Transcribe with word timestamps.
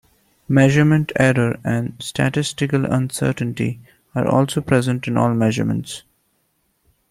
Measurement 0.47 1.11
error 1.17 1.59
and 1.63 1.93
statistical 1.99 2.85
uncertainty 2.85 3.79
are 4.15 4.27
also 4.27 4.59
present 4.59 5.07
in 5.07 5.15
all 5.15 5.35
measurements. 5.35 6.01